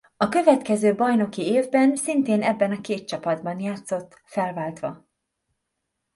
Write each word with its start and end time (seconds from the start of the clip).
A 0.17 0.29
következő 0.29 0.95
bajnoki 0.95 1.41
évben 1.45 1.95
szintén 1.95 2.41
ebben 2.43 2.71
a 2.71 2.81
két 2.81 3.07
csapatban 3.07 3.59
játszott 3.59 4.21
felváltva. 4.25 5.05